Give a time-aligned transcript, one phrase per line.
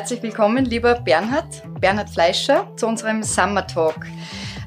[0.00, 4.06] herzlich willkommen, lieber Bernhard, Bernhard Fleischer, zu unserem Summer Talk.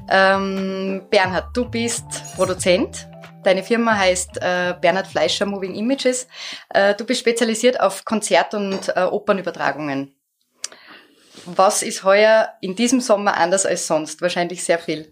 [0.08, 2.04] Ähm, Bernhard, du bist
[2.36, 3.08] Produzent.
[3.42, 6.28] Deine Firma heißt äh, Bernhard Fleischer Moving Images.
[6.68, 10.14] Äh, du bist spezialisiert auf Konzert- und äh, Opernübertragungen.
[11.46, 14.22] Was ist heuer in diesem Sommer anders als sonst?
[14.22, 15.10] Wahrscheinlich sehr viel.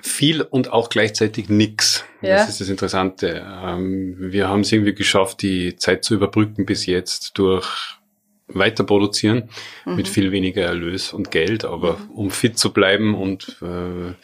[0.00, 2.04] Viel und auch gleichzeitig nix.
[2.22, 2.36] Ja.
[2.36, 3.44] Das ist das Interessante.
[3.64, 7.98] Ähm, wir haben es irgendwie geschafft, die Zeit zu überbrücken bis jetzt durch
[8.46, 9.48] weiter produzieren
[9.84, 9.96] mhm.
[9.96, 12.10] mit viel weniger Erlös und Geld, aber mhm.
[12.10, 14.14] um fit zu bleiben und äh,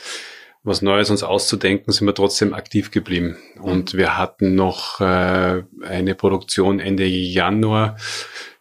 [0.62, 3.38] was Neues uns auszudenken, sind wir trotzdem aktiv geblieben.
[3.56, 3.62] Mhm.
[3.62, 7.96] Und wir hatten noch äh, eine Produktion Ende Januar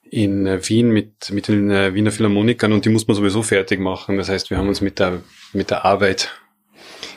[0.10, 3.80] in äh, Wien mit, mit den äh, Wiener Philharmonikern und die muss man sowieso fertig
[3.80, 4.18] machen.
[4.18, 5.22] Das heißt, wir haben uns mit der,
[5.54, 6.32] mit der Arbeit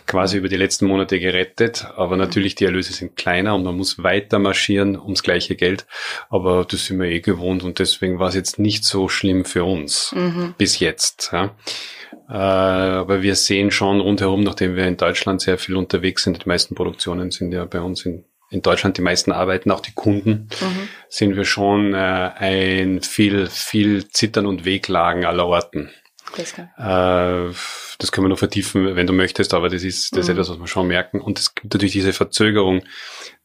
[0.06, 4.02] quasi über die letzten Monate gerettet, aber natürlich die Erlöse sind kleiner und man muss
[4.02, 5.86] weiter marschieren ums gleiche Geld,
[6.30, 9.64] aber das sind wir eh gewohnt und deswegen war es jetzt nicht so schlimm für
[9.64, 10.54] uns mhm.
[10.58, 11.30] bis jetzt.
[11.32, 11.54] Ja.
[12.28, 16.48] Äh, aber wir sehen schon rundherum, nachdem wir in Deutschland sehr viel unterwegs sind, die
[16.48, 20.48] meisten Produktionen sind ja bei uns in in Deutschland die meisten arbeiten, auch die Kunden,
[20.60, 20.88] mhm.
[21.08, 25.90] sehen wir schon äh, ein viel, viel Zittern und Wehklagen aller Orten.
[26.36, 27.54] Das, äh,
[27.98, 30.20] das können wir noch vertiefen, wenn du möchtest, aber das ist, das mhm.
[30.20, 31.20] ist etwas, was wir schon merken.
[31.20, 32.82] Und es gibt natürlich diese Verzögerung,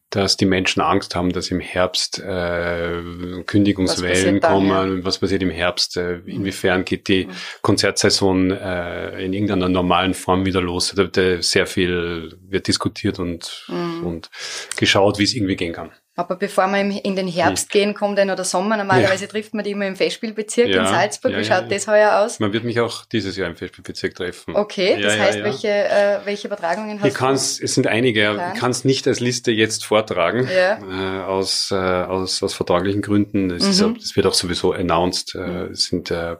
[0.09, 3.01] dass die Menschen Angst haben, dass im Herbst äh,
[3.45, 4.69] Kündigungswellen was kommen.
[4.69, 5.05] Dann, ja.
[5.05, 5.97] Was passiert im Herbst?
[5.97, 7.31] Äh, inwiefern geht die mhm.
[7.61, 10.93] Konzertsaison äh, in irgendeiner normalen Form wieder los?
[10.95, 14.07] Da, da sehr viel wird diskutiert und, mhm.
[14.07, 14.29] und
[14.77, 15.91] geschaut, wie es irgendwie gehen kann.
[16.19, 17.79] Aber bevor wir in den Herbst hm.
[17.79, 18.75] gehen, kommt dann oder Sommer.
[18.75, 19.29] Normalerweise ja.
[19.29, 20.81] trifft man die immer im Festspielbezirk ja.
[20.81, 21.37] in Salzburg.
[21.37, 22.39] Wie schaut das heuer aus?
[22.39, 24.55] Man wird mich auch dieses Jahr im Festspielbezirk treffen.
[24.55, 27.65] Okay, das heißt, Welche, äh, welche Übertragungen hast ich kann's, du?
[27.65, 28.51] Es sind einige.
[28.53, 33.51] Ich kann es nicht als Liste jetzt vortragen, äh, aus, äh, aus, aus vertraglichen Gründen.
[33.51, 33.95] Es, mhm.
[33.95, 35.35] ist, es wird auch sowieso announced.
[35.35, 35.71] Äh, mhm.
[35.71, 36.37] es sind äh,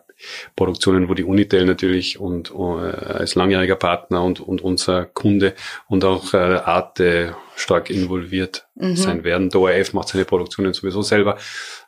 [0.55, 5.53] Produktionen, wo die Unitel natürlich und äh, als langjähriger Partner und, und unser Kunde
[5.87, 8.95] und auch äh, Arte stark involviert mhm.
[8.95, 9.49] sein werden.
[9.49, 11.37] Der ORF macht seine Produktionen sowieso selber,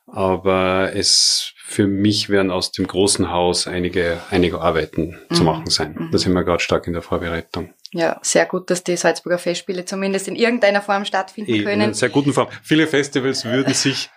[0.08, 5.36] aber es für mich werden aus dem großen Haus einige, einige Arbeiten mhm.
[5.36, 5.96] zu machen sein.
[5.98, 6.12] Mhm.
[6.12, 7.74] Da sind wir gerade stark in der Vorbereitung.
[7.92, 11.68] Ja, sehr gut, dass die Salzburger Festspiele zumindest in irgendeiner Form stattfinden können.
[11.68, 12.48] In einer sehr guten Form.
[12.64, 14.10] Viele Festivals würden sich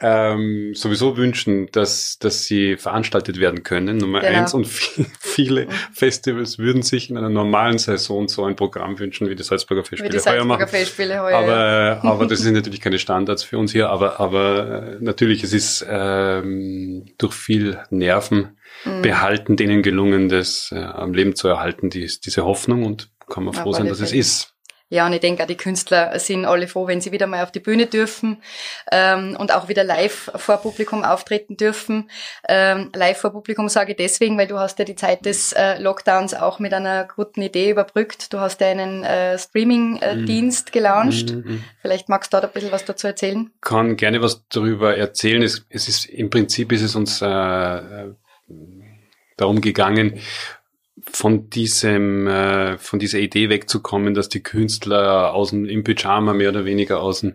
[0.00, 3.98] ähm, sowieso wünschen, dass, dass sie veranstaltet werden können.
[3.98, 4.38] Nummer genau.
[4.38, 4.54] eins.
[4.54, 5.70] Und viele mhm.
[5.92, 10.12] Festivals würden sich in einer normalen Saison so ein Programm wünschen, wie die Salzburger Festspiele,
[10.12, 12.04] wie die Salzburger heuer Festspiele heuer, aber, ja.
[12.04, 13.90] aber das sind natürlich keine Standards für uns hier.
[13.90, 19.02] Aber, aber äh, natürlich, es ist ähm, durch viel Nerven mhm.
[19.02, 22.84] behalten, denen gelungen, das äh, am Leben zu erhalten, die, diese Hoffnung.
[22.84, 24.54] Und kann man froh sein, dass es ist.
[24.90, 27.52] Ja, und ich denke auch die Künstler sind alle froh, wenn sie wieder mal auf
[27.52, 28.42] die Bühne dürfen
[28.90, 32.10] ähm, und auch wieder live vor Publikum auftreten dürfen.
[32.48, 35.78] Ähm, live vor Publikum sage ich deswegen, weil du hast ja die Zeit des äh,
[35.78, 38.32] Lockdowns auch mit einer guten Idee überbrückt.
[38.32, 41.34] Du hast ja einen äh, Streaming-Dienst äh, gelauncht.
[41.34, 41.64] Mhm.
[41.82, 43.50] Vielleicht magst du da ein bisschen was dazu erzählen?
[43.60, 45.42] Kann gerne was darüber erzählen.
[45.42, 48.14] Es, es ist im Prinzip ist es uns äh, äh
[49.38, 50.18] darum gegangen,
[51.10, 56.50] von diesem, äh, von dieser Idee wegzukommen, dass die Künstler aus dem, im Pyjama mehr
[56.50, 57.34] oder weniger aus dem,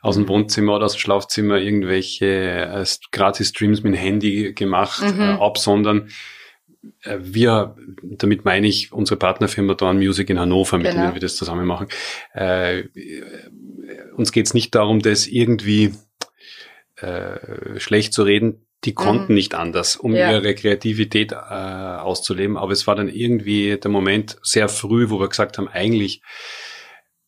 [0.00, 5.20] aus dem Wohnzimmer oder aus dem Schlafzimmer irgendwelche äh, Gratis-Streams mit dem Handy gemacht, mhm.
[5.20, 6.10] äh, absondern.
[7.02, 11.02] Äh, wir, damit meine ich unsere Partnerfirma Dawn Music in Hannover, mit genau.
[11.02, 11.88] denen wir das zusammen machen.
[12.32, 12.84] Äh,
[14.16, 15.94] uns geht es nicht darum, das irgendwie
[16.96, 19.34] äh, schlecht zu reden die konnten mhm.
[19.34, 20.30] nicht anders, um ja.
[20.30, 22.56] ihre Kreativität äh, auszuleben.
[22.56, 26.22] Aber es war dann irgendwie der Moment sehr früh, wo wir gesagt haben, eigentlich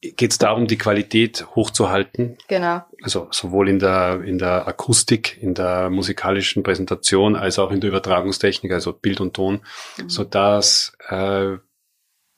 [0.01, 2.39] geht es darum, die Qualität hochzuhalten.
[2.49, 2.83] Genau.
[3.03, 7.91] Also sowohl in der, in der Akustik, in der musikalischen Präsentation, als auch in der
[7.91, 9.61] Übertragungstechnik, also Bild und Ton,
[9.99, 10.09] mhm.
[10.09, 11.57] so dass äh,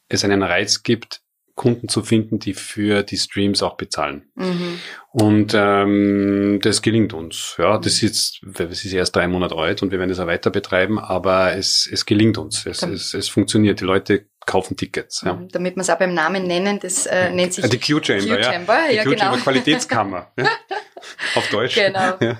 [0.08, 1.22] es einen Reiz gibt,
[1.62, 4.24] Kunden zu finden, die für die Streams auch bezahlen.
[4.34, 4.80] Mhm.
[5.12, 7.54] Und ähm, das gelingt uns.
[7.56, 10.50] Ja, das ist, das ist erst drei Monate alt und wir werden das auch weiter
[10.50, 12.66] betreiben, aber es, es gelingt uns.
[12.66, 13.80] Es, es, es funktioniert.
[13.80, 15.22] Die Leute kaufen Tickets.
[15.24, 15.34] Ja.
[15.34, 15.50] Mhm.
[15.52, 18.38] Damit wir es auch beim Namen nennen, das äh, nennt sich die Q-Chamber.
[18.38, 18.90] Q-Chamber, ja.
[18.90, 19.44] Die ja, Q-Chamber genau.
[19.44, 20.32] Qualitätskammer.
[21.34, 21.74] Auf Deutsch.
[21.74, 22.12] Genau.
[22.22, 22.38] Ja.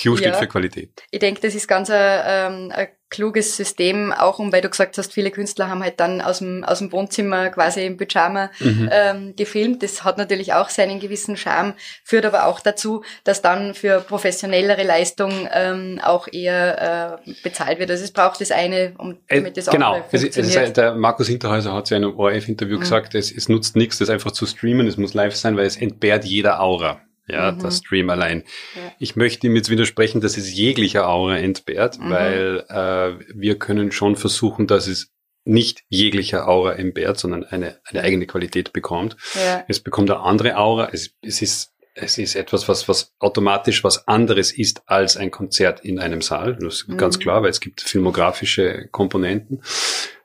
[0.00, 0.38] Q steht ja.
[0.38, 0.90] für Qualität.
[1.10, 4.96] Ich denke, das ist ganz ein, ähm, ein kluges System, auch um, weil du gesagt
[4.98, 8.88] hast, viele Künstler haben halt dann aus dem, aus dem Wohnzimmer quasi im Pyjama mhm.
[8.90, 9.82] ähm, gefilmt.
[9.82, 11.74] Das hat natürlich auch seinen gewissen Charme,
[12.04, 17.90] führt aber auch dazu, dass dann für professionellere Leistung ähm, auch eher äh, bezahlt wird.
[17.90, 19.94] Also es braucht das eine, um äh, damit das genau.
[19.94, 20.54] andere funktioniert.
[20.54, 22.80] Genau, der Markus Hinterhäuser hat ja in einem ORF-Interview mhm.
[22.80, 25.76] gesagt, es, es nutzt nichts, das einfach zu streamen, es muss live sein, weil es
[25.76, 27.02] entbehrt jeder Aura.
[27.32, 27.58] Ja, mhm.
[27.58, 28.44] der Stream allein.
[28.74, 28.92] Ja.
[28.98, 32.10] Ich möchte ihm jetzt widersprechen, dass es jeglicher Aura entbehrt, mhm.
[32.10, 35.10] weil äh, wir können schon versuchen, dass es
[35.44, 39.16] nicht jeglicher Aura entbehrt, sondern eine, eine eigene Qualität bekommt.
[39.34, 39.64] Ja.
[39.66, 40.90] Es bekommt eine andere Aura.
[40.92, 45.80] Es, es ist es ist etwas, was, was automatisch was anderes ist als ein Konzert
[45.80, 46.56] in einem Saal.
[46.58, 46.96] Das ist mhm.
[46.96, 49.60] ganz klar, weil es gibt filmografische Komponenten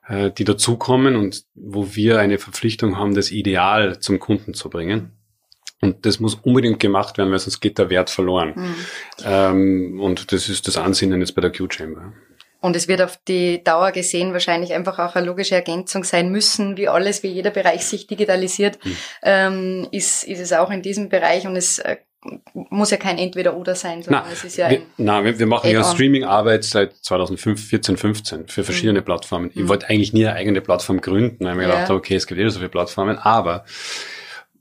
[0.07, 5.16] äh, die dazukommen und wo wir eine Verpflichtung haben, das Ideal zum Kunden zu bringen.
[5.81, 8.53] Und das muss unbedingt gemacht werden, weil sonst geht der Wert verloren.
[8.55, 8.75] Mhm.
[9.23, 12.13] Ähm, und das ist das Ansinnen jetzt bei der Q-Chamber.
[12.59, 16.75] Und es wird auf die Dauer gesehen wahrscheinlich einfach auch eine logische Ergänzung sein müssen,
[16.75, 18.97] wie alles, wie jeder Bereich sich digitalisiert, mhm.
[19.21, 21.97] ähm, ist, ist es auch in diesem Bereich und es äh,
[22.53, 25.69] muss ja kein Entweder-Oder sein, sondern na, es ist ja wir, na, wir, wir machen
[25.69, 29.05] ja Streaming-Arbeit seit 2014, 15 für verschiedene mhm.
[29.05, 29.51] Plattformen.
[29.53, 29.69] Ich mhm.
[29.69, 31.75] wollte eigentlich nie eine eigene Plattform gründen, weil ich mir ja.
[31.75, 33.65] gedacht okay, es gibt eh so viele Plattformen, aber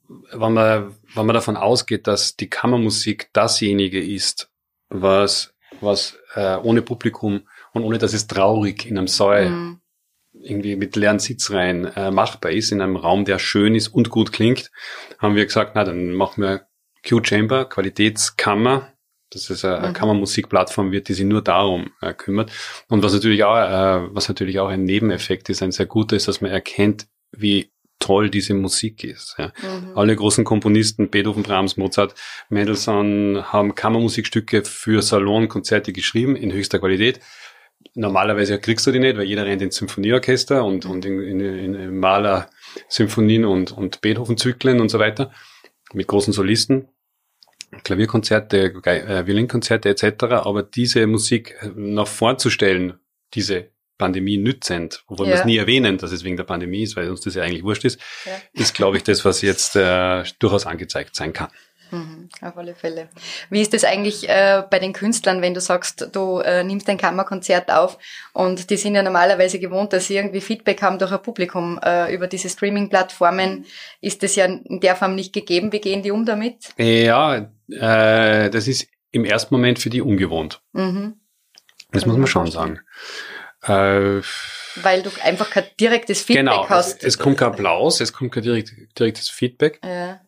[0.09, 4.51] wenn man, wenn man davon ausgeht, dass die Kammermusik dasjenige ist,
[4.89, 7.43] was, was äh, ohne Publikum
[7.73, 9.81] und ohne dass es traurig in einem Saal mhm.
[10.33, 14.33] irgendwie mit leeren Sitzreihen äh, machbar ist, in einem Raum, der schön ist und gut
[14.33, 14.71] klingt,
[15.19, 16.67] haben wir gesagt, na, dann machen wir
[17.07, 18.93] Q-Chamber, Qualitätskammer.
[19.31, 19.93] Das ist eine, mhm.
[19.93, 22.53] Kammermusikplattform wird, die sich nur darum äh, kümmert.
[22.89, 26.29] Und was natürlich auch, äh, was natürlich auch ein Nebeneffekt ist, ein sehr guter ist,
[26.29, 29.37] dass man erkennt, wie toll diese Musik ist.
[29.39, 29.53] Ja.
[29.63, 29.97] Mhm.
[29.97, 32.15] Alle großen Komponisten, Beethoven, Brahms, Mozart,
[32.49, 37.21] Mendelssohn, haben Kammermusikstücke für Salonkonzerte geschrieben in höchster Qualität.
[37.95, 41.99] Normalerweise kriegst du die nicht, weil jeder rennt ins Symphonieorchester und, und in, in, in
[41.99, 42.51] Maler
[42.89, 45.33] Symphonien und, und Beethoven-Zyklen und so weiter
[45.93, 46.89] mit großen Solisten.
[47.83, 50.25] Klavierkonzerte, äh, Violinkonzerte etc.
[50.25, 52.95] Aber diese Musik äh, noch vorzustellen,
[53.35, 55.33] diese Pandemie nützend, obwohl ja.
[55.33, 57.65] wir es nie erwähnen, dass es wegen der Pandemie ist, weil uns das ja eigentlich
[57.65, 58.33] wurscht ist, ja.
[58.53, 61.49] ist, glaube ich, das, was jetzt äh, durchaus angezeigt sein kann.
[61.91, 63.09] Mhm, auf alle Fälle.
[63.49, 66.99] Wie ist das eigentlich äh, bei den Künstlern, wenn du sagst, du äh, nimmst ein
[66.99, 67.99] Kammerkonzert auf
[68.33, 72.13] und die sind ja normalerweise gewohnt, dass sie irgendwie Feedback haben durch ein Publikum äh,
[72.13, 73.67] über diese Streaming-Plattformen.
[74.01, 75.73] Ist das ja in der Form nicht gegeben.
[75.73, 76.71] Wie gehen die um damit?
[76.77, 80.61] Ja, äh, das ist im ersten Moment für die ungewohnt.
[80.73, 81.21] Mhm.
[81.93, 82.81] Das muss man schon sagen.
[83.67, 84.23] Äh,
[84.77, 86.99] Weil du einfach kein direktes Feedback genau, hast.
[86.99, 89.81] Es, es kommt kein Applaus, es kommt kein direkt, direktes Feedback.
[89.85, 90.21] Ja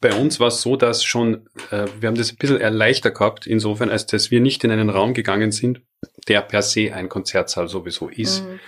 [0.00, 3.46] bei uns war es so, dass schon, äh, wir haben das ein bisschen erleichtert gehabt,
[3.46, 5.82] insofern, als dass wir nicht in einen Raum gegangen sind,
[6.26, 8.60] der per se ein Konzertsaal sowieso ist, mhm.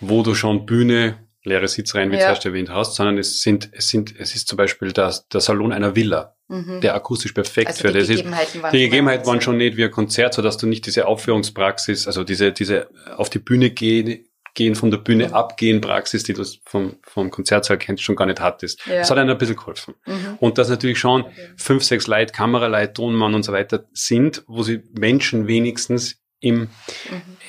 [0.00, 2.22] wo du schon Bühne, leere Sitzreihen, wie ja.
[2.22, 5.72] zuerst erwähnt hast, sondern es sind, es sind, es ist zum Beispiel das, der Salon
[5.72, 6.80] einer Villa, mhm.
[6.80, 8.24] der akustisch perfekt also für das ist.
[8.72, 12.24] Die Gegebenheiten waren schon nicht wie ein Konzert, so dass du nicht diese Aufführungspraxis, also
[12.24, 14.24] diese, diese auf die Bühne gehen,
[14.54, 15.34] gehen, von der Bühne mhm.
[15.34, 18.84] abgehen Praxis, die du vom, vom Konzertsaal kennst, schon gar nicht hattest.
[18.86, 18.96] Ja.
[18.96, 19.94] Das hat einem ein bisschen geholfen.
[20.04, 20.36] Mhm.
[20.40, 21.50] Und dass natürlich schon okay.
[21.56, 26.68] fünf, sechs Leute, Kameraleute, Tonmann und so weiter sind, wo sie Menschen wenigstens im, mhm.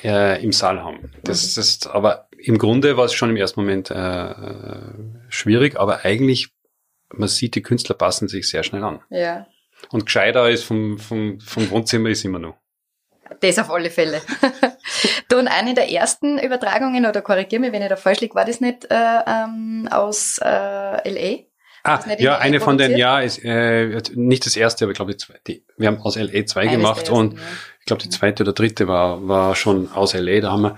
[0.04, 1.12] äh, im Saal haben.
[1.24, 1.60] Das, mhm.
[1.60, 4.34] das, aber im Grunde war es schon im ersten Moment äh,
[5.30, 6.50] schwierig, aber eigentlich,
[7.14, 9.02] man sieht, die Künstler passen sich sehr schnell an.
[9.10, 9.48] Ja.
[9.92, 12.56] Und gescheiter ist vom, vom, vom Wohnzimmer ist immer noch.
[13.42, 14.22] Das auf alle Fälle.
[15.30, 18.46] du, und eine der ersten Übertragungen, oder korrigier mich, wenn ich da falsch liege, war
[18.46, 21.50] das nicht äh, ähm, aus äh, L.A.?
[21.84, 25.16] Ah, ja, eine von den, ja, ist, äh, nicht das erste, aber ich glaube,
[25.48, 27.40] die, wir haben aus LA zwei Eines gemacht ersten, und ja.
[27.80, 30.42] ich glaube, die zweite oder dritte war, war schon aus LA.
[30.42, 30.76] Da haben wir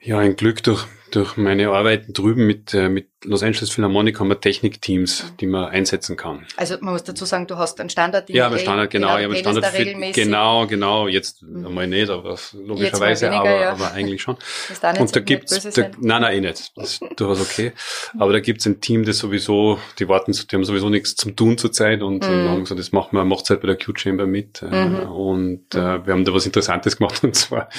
[0.00, 4.28] ja ein Glück durch durch meine Arbeiten drüben mit, äh, mit Los Angeles Philharmonic haben
[4.28, 5.36] wir Technikteams, mhm.
[5.38, 6.46] die man einsetzen kann.
[6.58, 8.28] Also man muss dazu sagen, du hast einen Standard.
[8.28, 9.16] Ja, aber Standard, genau.
[9.16, 11.08] genau ich habe Standard für, genau, genau.
[11.08, 11.66] Jetzt mhm.
[11.66, 13.72] einmal nicht, aber logischerweise, weniger, aber, ja.
[13.72, 14.36] aber eigentlich schon.
[14.82, 16.72] Da Und da gibt's, da, nein, nein, eh nicht.
[16.76, 17.72] Das ist durchaus okay.
[18.18, 21.56] Aber da gibt's ein Team, das sowieso, die warten, die haben sowieso nichts zum tun
[21.56, 22.34] zurzeit und, mhm.
[22.34, 24.62] und haben gesagt, das machen wir, macht halt bei der Q-Chamber mit.
[24.62, 24.96] Äh, mhm.
[25.10, 27.70] Und äh, wir haben da was Interessantes gemacht und zwar,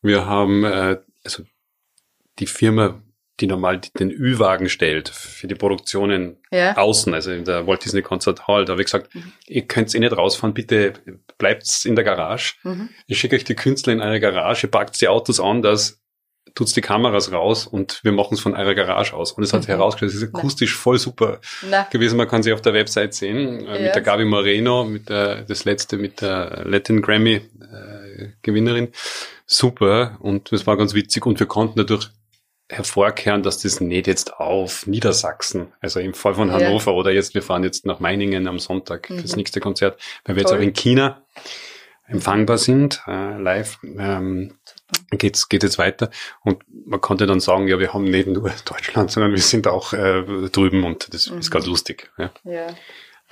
[0.00, 1.42] wir haben, äh, also
[2.38, 3.02] die Firma,
[3.40, 6.76] die normal den Ü-Wagen stellt für die Produktionen ja.
[6.76, 9.32] außen, also in der Walt Disney Concert Hall, da habe ich gesagt, mhm.
[9.46, 10.92] ihr könnt eh nicht rausfahren, bitte
[11.38, 12.54] bleibt's in der Garage.
[12.62, 12.90] Mhm.
[13.06, 16.00] Ich schicke euch die Künstler in eine Garage, packt die Autos an, das
[16.54, 19.32] tut's die Kameras raus und wir machen es von eurer Garage aus.
[19.32, 19.72] Und es hat mhm.
[19.72, 21.82] herausgestellt, es ist akustisch voll super Na.
[21.90, 22.16] gewesen.
[22.16, 25.64] Man kann sie auf der Website sehen, äh, mit der Gabi Moreno, mit der, das
[25.64, 28.92] letzte, mit der Latin Grammy äh, Gewinnerin.
[29.46, 30.16] Super.
[30.20, 32.10] Und das war ganz witzig und wir konnten dadurch
[32.70, 36.96] hervorkehren, dass das nicht jetzt auf Niedersachsen, also im Fall von Hannover ja.
[36.96, 39.18] oder jetzt, wir fahren jetzt nach Meiningen am Sonntag mhm.
[39.18, 40.52] fürs nächste Konzert, weil wir Toll.
[40.52, 41.22] jetzt auch in China
[42.06, 44.58] empfangbar sind, äh, live, ähm,
[45.10, 46.10] geht's, geht jetzt weiter.
[46.42, 49.92] Und man konnte dann sagen, ja, wir haben nicht nur Deutschland, sondern wir sind auch
[49.92, 51.38] äh, drüben und das mhm.
[51.38, 52.10] ist ganz lustig.
[52.18, 52.30] Ja.
[52.44, 52.66] ja.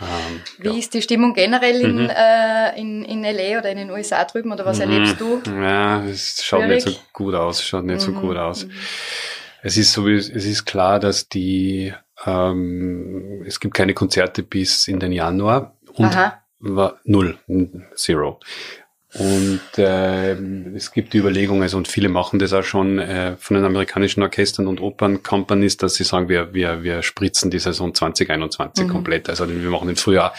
[0.00, 0.74] Ähm, Wie ja.
[0.74, 2.10] ist die Stimmung generell in, mhm.
[2.10, 4.90] äh, in, in LA oder in den USA drüben oder was mhm.
[4.90, 5.42] erlebst du?
[5.46, 6.86] Ja, es schaut Schwierig?
[6.86, 8.14] nicht so gut aus, schaut nicht mhm.
[8.14, 8.66] so gut aus.
[9.62, 11.94] Es ist so, es ist klar, dass die,
[12.24, 16.42] ähm, es gibt keine Konzerte bis in den Januar und Aha.
[16.58, 17.38] war null,
[17.94, 18.40] zero.
[19.14, 20.32] Und äh,
[20.74, 24.22] es gibt die Überlegung, also und viele machen das auch schon äh, von den amerikanischen
[24.22, 28.90] Orchestern und Operncompanies, dass sie sagen, wir, wir, wir spritzen die Saison 2021 mhm.
[28.90, 29.28] komplett.
[29.28, 30.34] Also wir machen den Frühjahr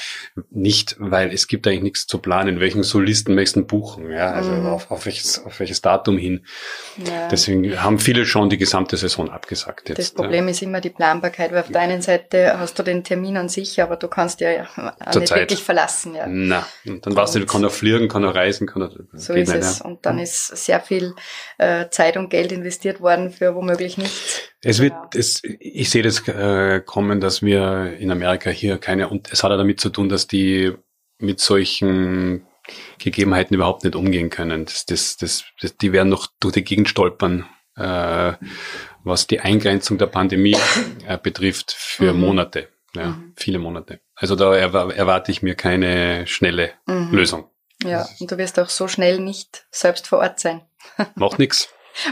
[0.50, 4.66] nicht, weil es gibt eigentlich nichts zu planen, welchen Solisten möchten buchen, ja, also mhm.
[4.66, 6.44] auf, auf, welches, auf welches Datum hin.
[6.98, 7.28] Ja.
[7.28, 9.90] Deswegen haben viele schon die gesamte Saison abgesagt.
[9.90, 10.52] Jetzt, das Problem ja.
[10.52, 13.82] ist immer die Planbarkeit, weil auf der einen Seite hast du den Termin an sich,
[13.84, 14.68] aber du kannst ja
[15.14, 15.42] nicht Zeit.
[15.42, 16.16] wirklich verlassen.
[16.16, 16.26] Ja.
[16.28, 19.34] Na, und dann weißt du, du kannst auch fliegen, kann auch reisen, kann auch, So
[19.34, 19.80] ist es.
[19.80, 19.86] Ja.
[19.86, 21.16] Und dann ist sehr viel
[21.58, 24.42] äh, Zeit und Geld investiert worden für womöglich nichts.
[24.62, 25.10] Es wird, ja.
[25.16, 29.52] es, ich sehe das äh, kommen, dass wir in Amerika hier keine, und es hat
[29.52, 30.74] ja damit zu tun, dass die
[31.20, 32.46] mit solchen
[33.00, 34.66] Gegebenheiten überhaupt nicht umgehen können.
[34.66, 38.34] Das, das, das, das, die werden noch durch die Gegend stolpern, äh,
[39.04, 40.56] was die Eingrenzung der Pandemie
[41.08, 42.20] äh, betrifft, für mhm.
[42.20, 42.70] Monate.
[42.96, 43.34] Ja, mhm.
[43.36, 44.02] viele Monate.
[44.16, 47.12] Also da erwarte ich mir keine schnelle mhm.
[47.12, 47.50] Lösung.
[47.84, 50.62] Ja, und du wirst auch so schnell nicht selbst vor Ort sein.
[51.16, 51.70] Macht nichts.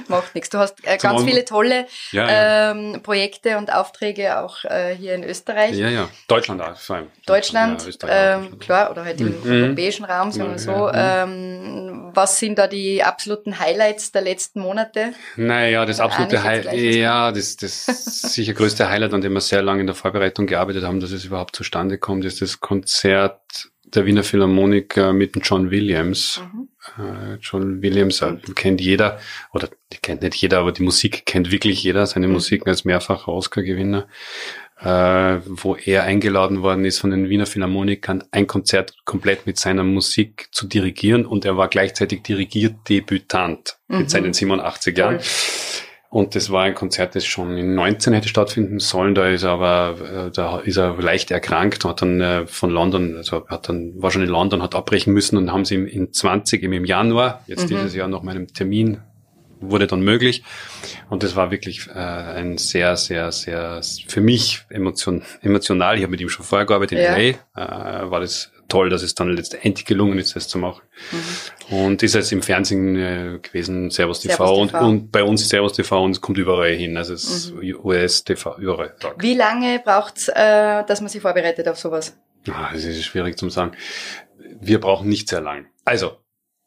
[0.08, 0.50] Macht nichts.
[0.50, 2.72] Du hast äh, ganz viele tolle ja, ja.
[2.72, 5.76] Ähm, Projekte und Aufträge auch äh, hier in Österreich.
[5.76, 6.10] Ja, ja.
[6.28, 7.08] Deutschland auch vor allem.
[7.26, 9.64] Deutschland, ja, ähm, klar, oder halt im mhm.
[9.64, 10.92] europäischen Raum, sagen wir so.
[10.94, 15.14] Ähm, was sind da die absoluten Highlights der letzten Monate?
[15.36, 19.82] Naja, das absolute Highlight, ja, das, das sicher größte Highlight, an dem wir sehr lange
[19.82, 24.24] in der Vorbereitung gearbeitet haben, dass es überhaupt zustande kommt, ist das Konzert der Wiener
[24.24, 26.42] Philharmoniker mit John Williams.
[26.54, 26.70] Mhm.
[26.98, 29.20] Äh, John Williams äh, kennt jeder,
[29.54, 32.34] oder die kennt nicht jeder, aber die Musik kennt wirklich jeder, seine mhm.
[32.34, 34.08] Musik als mehrfacher Oscar-Gewinner,
[34.80, 39.84] äh, wo er eingeladen worden ist von den Wiener Philharmonikern, ein Konzert komplett mit seiner
[39.84, 44.00] Musik zu dirigieren und er war gleichzeitig Dirigierdebütant mhm.
[44.00, 45.16] mit seinen 87 Jahren.
[45.16, 45.22] Cool.
[46.12, 49.16] Und das war ein Konzert, das schon in 19 hätte stattfinden sollen.
[49.16, 53.16] Da ist er aber, äh, da ist er leicht erkrankt, hat dann äh, von London,
[53.16, 56.12] also hat dann, war schon in London, hat abbrechen müssen und haben sie ihm in
[56.12, 57.68] 20, im Januar, jetzt mhm.
[57.70, 58.98] dieses Jahr noch meinem Termin,
[59.62, 60.44] wurde dann möglich.
[61.10, 65.96] Und das war wirklich äh, ein sehr, sehr, sehr, für mich emotion, emotional.
[65.96, 67.16] Ich habe mit ihm schon vorher gearbeitet in ja.
[67.16, 70.82] LA, äh, war das toll, dass es dann letztendlich gelungen ist, das zu machen.
[71.12, 71.76] Mhm.
[71.76, 74.80] Und ist jetzt im Fernsehen äh, gewesen, Servus TV, Servus TV.
[74.80, 76.98] Und, und bei uns Servus TV und es kommt überall hin.
[76.98, 77.76] Also es ist mhm.
[77.84, 78.96] US TV, überall.
[79.00, 79.16] Tag.
[79.20, 82.18] Wie lange braucht's, äh, dass man sich vorbereitet auf sowas?
[82.50, 83.74] Ah, das ist schwierig zu sagen.
[84.60, 85.68] Wir brauchen nicht sehr lang.
[85.86, 86.18] Also,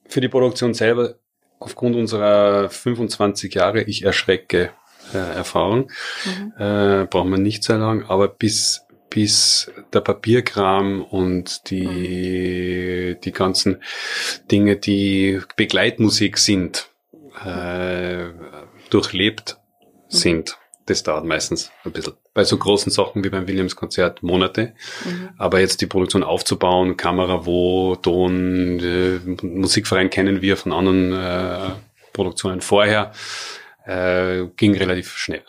[0.07, 1.15] für die Produktion selber,
[1.59, 4.71] aufgrund unserer 25 Jahre, ich erschrecke,
[5.13, 5.91] äh, Erfahrung,
[6.25, 6.53] mhm.
[6.59, 13.83] äh, braucht man nicht sehr lang, aber bis bis der Papierkram und die, die ganzen
[14.51, 16.89] Dinge, die Begleitmusik sind,
[17.45, 18.31] äh,
[18.91, 19.59] durchlebt
[20.09, 20.59] sind.
[20.87, 22.15] Das dauert meistens ein bisschen.
[22.35, 24.75] Bei so großen Sachen wie beim Williams-Konzert Monate.
[25.05, 25.31] Mhm.
[25.39, 31.71] Aber jetzt die Produktion aufzubauen, Kamera wo, Ton, äh, Musikverein kennen wir von anderen äh,
[32.13, 33.13] Produktionen vorher,
[33.87, 35.45] äh, ging relativ schnell.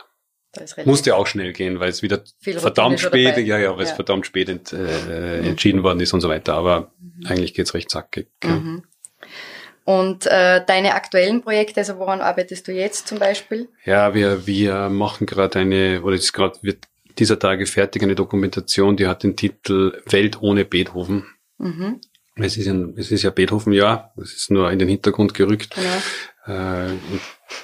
[0.85, 3.89] Musste auch schnell gehen, weil es wieder verdammt spät, ja, ja, weil ja.
[3.89, 5.47] es verdammt spät ent, äh, mhm.
[5.47, 6.53] entschieden worden ist und so weiter.
[6.53, 7.27] Aber mhm.
[7.27, 8.27] eigentlich geht's recht zackig.
[8.43, 8.83] Mhm.
[9.85, 13.69] Und äh, deine aktuellen Projekte, also woran arbeitest du jetzt zum Beispiel?
[13.85, 16.79] Ja, wir, wir machen gerade eine, oder es ist gerade wird
[17.19, 21.25] dieser Tage fertig eine Dokumentation, die hat den Titel Welt ohne Beethoven.
[21.59, 22.01] Mhm.
[22.37, 25.75] Es ist, ein, es ist ja Beethoven-Jahr, es ist nur in den Hintergrund gerückt.
[25.75, 26.01] Genau.
[26.45, 26.93] Äh,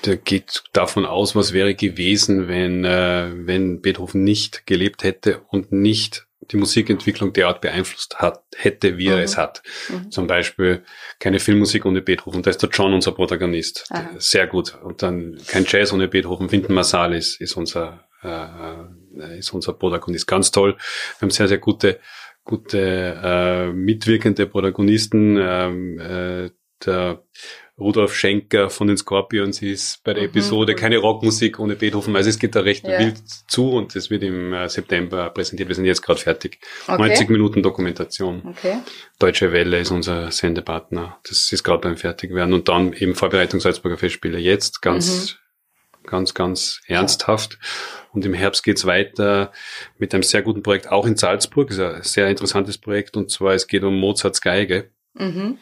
[0.05, 5.71] der geht davon aus, was wäre gewesen, wenn, äh, wenn Beethoven nicht gelebt hätte und
[5.71, 9.23] nicht die Musikentwicklung derart beeinflusst hat, hätte, wie er mhm.
[9.23, 9.61] es hat.
[9.89, 10.11] Mhm.
[10.11, 10.83] Zum Beispiel
[11.19, 13.87] keine Filmmusik ohne Beethoven, da ist der John unser Protagonist.
[14.17, 14.75] Sehr gut.
[14.83, 20.25] Und dann kein Jazz ohne Beethoven, Winton Marsalis ist unser, äh, ist unser Protagonist.
[20.25, 20.75] Ganz toll.
[21.19, 21.99] Wir haben sehr, sehr gute,
[22.43, 25.37] gute äh, mitwirkende Protagonisten.
[25.39, 26.49] Ähm, äh,
[26.85, 27.23] der
[27.81, 32.15] Rudolf Schenker von den Scorpions ist bei der mhm, Episode keine Rockmusik ohne Beethoven.
[32.15, 32.99] Also es geht da recht ja.
[32.99, 35.67] wild zu und es wird im äh, September präsentiert.
[35.67, 36.59] Wir sind jetzt gerade fertig.
[36.87, 36.97] Okay.
[36.97, 38.43] 90 Minuten Dokumentation.
[38.45, 38.77] Okay.
[39.19, 41.19] Deutsche Welle ist unser Sendepartner.
[41.27, 42.53] Das ist gerade beim Fertigwerden.
[42.53, 45.37] Und dann eben Vorbereitung Salzburger Festspiele jetzt ganz,
[46.03, 46.07] mhm.
[46.07, 47.57] ganz, ganz ernsthaft.
[48.13, 49.51] Und im Herbst geht's weiter
[49.97, 51.69] mit einem sehr guten Projekt, auch in Salzburg.
[51.69, 53.17] Das ist ein sehr interessantes Projekt.
[53.17, 54.91] Und zwar, es geht um Mozarts Geige.
[55.13, 55.57] Mhm.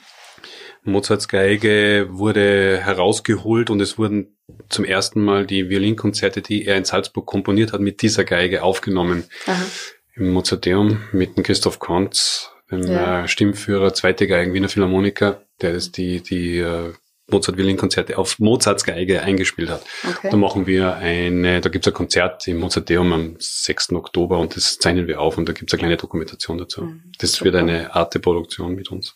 [0.84, 4.38] Mozarts Geige wurde herausgeholt und es wurden
[4.70, 9.26] zum ersten Mal die Violinkonzerte, die er in Salzburg komponiert hat, mit dieser Geige aufgenommen.
[9.46, 9.66] Aha.
[10.16, 13.24] im Mozarteum mit dem Christoph Konz, dem ja.
[13.24, 16.94] äh, Stimmführer, zweite Geigen Wiener Philharmoniker, der das die, die äh,
[17.32, 19.84] Mozart-Violinkonzerte auf Mozarts Geige eingespielt hat.
[20.08, 20.30] Okay.
[20.32, 23.94] Da machen wir eine, da gibt's ein Konzert im Mozarteum am 6.
[23.94, 26.84] Oktober und das zeichnen wir auf und da gibt's eine kleine Dokumentation dazu.
[26.84, 27.46] Mhm, das super.
[27.46, 29.16] wird eine Arte-Produktion mit uns.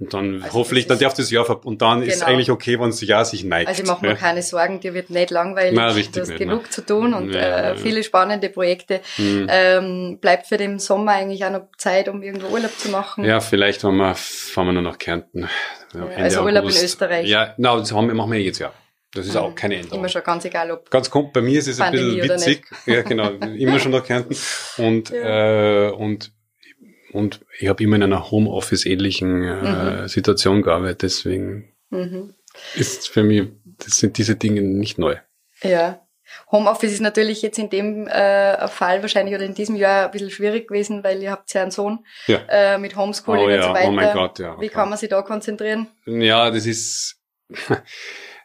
[0.00, 2.12] Und dann also hoffentlich, dann darf das Jahr ver und dann genau.
[2.12, 3.68] ist eigentlich okay, wenn das Jahr sich neigt.
[3.68, 4.14] Also ich mache mir ja.
[4.14, 5.74] keine Sorgen, dir wird nicht langweilig.
[5.74, 6.70] Nein, richtig du hast nicht, genug nein.
[6.70, 9.00] zu tun und ja, äh, viele spannende Projekte.
[9.16, 9.46] Mhm.
[9.50, 13.24] Ähm, bleibt für den Sommer eigentlich auch noch Zeit, um irgendwo Urlaub zu machen?
[13.24, 15.48] Ja, vielleicht wenn wir, fahren wir nur nach Kärnten.
[15.92, 16.78] Ja, also Urlaub August.
[16.78, 17.28] in Österreich.
[17.28, 18.72] Ja, na, das haben wir, machen wir jetzt ja.
[19.14, 19.40] Das ist mhm.
[19.40, 19.98] auch keine Änderung.
[19.98, 20.90] Immer schon ganz egal, ob.
[20.90, 22.66] Ganz kommt, bei mir ist es ein bisschen witzig.
[22.86, 23.30] Ja, genau.
[23.30, 24.36] immer schon nach Kärnten.
[24.76, 25.88] Und, ja.
[25.88, 26.30] äh, und
[27.12, 30.08] und ich habe immer in einer Homeoffice-ähnlichen äh, mhm.
[30.08, 32.34] Situation gearbeitet, deswegen mhm.
[32.74, 35.16] ist für mich, das sind diese Dinge nicht neu.
[35.62, 36.00] Ja.
[36.52, 40.30] Homeoffice ist natürlich jetzt in dem äh, Fall wahrscheinlich oder in diesem Jahr ein bisschen
[40.30, 42.40] schwierig gewesen, weil ihr habt ja einen Sohn ja.
[42.48, 43.56] Äh, mit Homeschooling oh, ja.
[43.56, 43.88] und so weiter.
[43.88, 44.60] Oh mein Gott, ja.
[44.60, 45.88] Wie kann man sich da konzentrieren?
[46.04, 47.18] Ja, das ist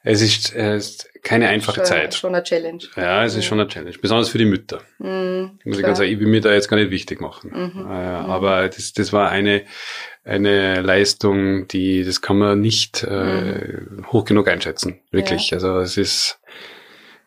[0.06, 2.14] es ist, ist keine einfache schon, Zeit.
[2.14, 2.84] Schon eine Challenge.
[2.98, 3.96] Ja, es ist schon eine Challenge.
[4.02, 4.82] Besonders für die Mütter.
[5.00, 7.52] Mhm, muss ich ganz sagen, ich will mir da jetzt gar nicht wichtig machen.
[7.54, 9.64] Mhm, äh, aber das, das war eine,
[10.26, 14.12] eine Leistung, die, das kann man nicht äh, mhm.
[14.12, 15.00] hoch genug einschätzen.
[15.12, 15.52] Wirklich.
[15.52, 15.56] Ja.
[15.56, 16.42] Also es ist,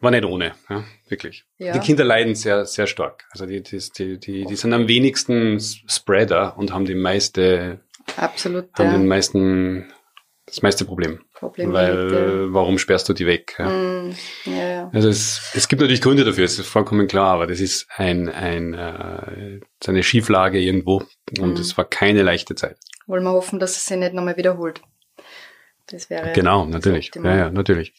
[0.01, 1.45] war nicht ohne, ja, wirklich.
[1.57, 1.73] Ja.
[1.73, 3.25] Die Kinder leiden sehr, sehr stark.
[3.31, 7.81] Also die, die, die, die, die sind am wenigsten Spreader und haben die meiste,
[8.19, 8.93] Absolut, haben ja.
[8.99, 9.87] den meisten
[10.47, 11.25] das meiste Problem.
[11.35, 12.53] Problem Weil, ja.
[12.53, 13.57] warum sperrst du die weg?
[13.59, 13.69] Ja.
[13.69, 14.91] Mm, ja, ja.
[14.93, 18.29] Also es, es gibt natürlich Gründe dafür, es ist vollkommen klar, aber das ist ein,
[18.29, 21.03] ein, äh, eine Schieflage irgendwo
[21.41, 21.61] und mm.
[21.61, 22.79] es war keine leichte Zeit.
[23.07, 24.81] Wollen wir hoffen, dass es sich nicht nochmal wiederholt.
[25.89, 26.33] Das wäre.
[26.33, 27.13] Genau, natürlich.
[27.15, 27.95] Ja, ja, natürlich.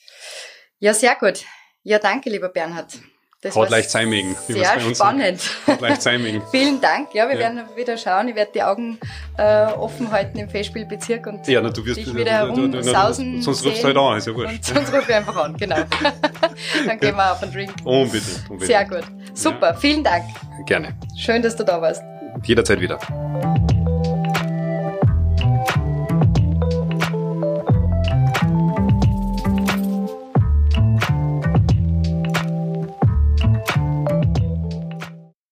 [0.79, 1.43] Ja, sehr gut.
[1.83, 2.99] Ja, danke, lieber Bernhard.
[3.41, 4.35] Das Haut leicht Seiming.
[4.47, 5.39] Sehr spannend.
[5.67, 6.41] Haut leicht Seiming.
[6.51, 7.13] Vielen Dank.
[7.13, 7.41] Ja, wir ja.
[7.41, 8.27] werden wieder schauen.
[8.29, 8.97] Ich werde die Augen
[9.37, 13.43] äh, offen halten im Festspielbezirk und ja, na, du wirst dich wieder herumsausen.
[13.43, 14.63] Sonst rufst du halt an, ist ja wurscht.
[14.63, 15.75] sonst rufe ich einfach an, genau.
[16.87, 17.73] Dann gehen wir auf einen Drink.
[17.83, 18.65] Unbedingt, unbedingt.
[18.65, 19.03] Sehr gut.
[19.35, 19.75] Super, ja.
[19.75, 20.25] vielen Dank.
[20.65, 20.97] Gerne.
[21.15, 22.01] Schön, dass du da warst.
[22.43, 22.99] Jederzeit wieder.